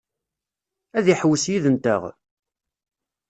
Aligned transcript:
Ad 0.97 1.05
iḥewwes 1.13 1.45
yid-nteɣ? 1.51 2.01